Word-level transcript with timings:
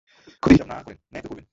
ক্ষতির 0.41 0.51
হিসাব 0.51 0.67
না 0.67 0.77
করেন, 0.83 0.97
ন্যায় 1.11 1.23
তো 1.23 1.29
করবেন। 1.29 1.45